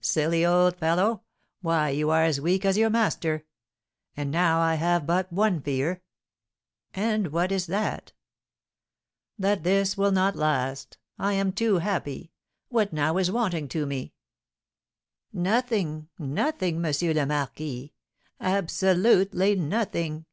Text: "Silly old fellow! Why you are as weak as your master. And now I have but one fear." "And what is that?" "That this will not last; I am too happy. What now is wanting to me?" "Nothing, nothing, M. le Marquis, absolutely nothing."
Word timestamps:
"Silly 0.00 0.44
old 0.44 0.76
fellow! 0.78 1.22
Why 1.60 1.90
you 1.90 2.10
are 2.10 2.24
as 2.24 2.40
weak 2.40 2.64
as 2.64 2.76
your 2.76 2.90
master. 2.90 3.44
And 4.16 4.28
now 4.32 4.58
I 4.60 4.74
have 4.74 5.06
but 5.06 5.32
one 5.32 5.62
fear." 5.62 6.02
"And 6.92 7.28
what 7.28 7.52
is 7.52 7.68
that?" 7.68 8.10
"That 9.38 9.62
this 9.62 9.96
will 9.96 10.10
not 10.10 10.34
last; 10.34 10.98
I 11.20 11.34
am 11.34 11.52
too 11.52 11.78
happy. 11.78 12.32
What 12.68 12.92
now 12.92 13.16
is 13.16 13.30
wanting 13.30 13.68
to 13.68 13.86
me?" 13.86 14.12
"Nothing, 15.32 16.08
nothing, 16.18 16.84
M. 16.84 16.92
le 17.12 17.24
Marquis, 17.26 17.94
absolutely 18.40 19.54
nothing." 19.54 20.26